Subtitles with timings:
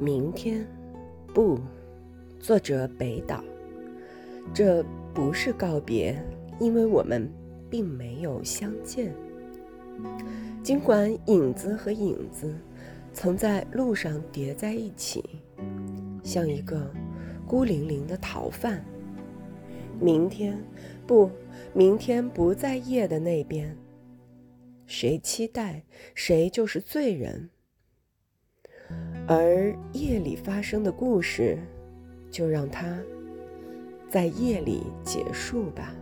[0.00, 0.64] 明天，
[1.34, 1.58] 不，
[2.38, 3.42] 作者北岛。
[4.54, 6.16] 这不是告别，
[6.60, 7.28] 因为我们
[7.68, 9.12] 并没有相见。
[10.62, 12.54] 尽管影子和影子
[13.12, 15.24] 曾在路上叠在一起，
[16.22, 16.88] 像一个
[17.44, 18.84] 孤零零的逃犯。
[20.00, 20.56] 明天，
[21.08, 21.28] 不，
[21.74, 23.76] 明天不在夜的那边。
[24.86, 25.82] 谁期待，
[26.14, 27.50] 谁就是罪人。
[29.28, 31.58] 而夜里发生的故事，
[32.30, 32.98] 就让它
[34.08, 35.94] 在夜里结束吧。